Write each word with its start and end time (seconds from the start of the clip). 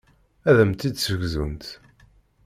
Ad 0.49 0.57
am-tt-id-ssegzunt. 0.63 1.65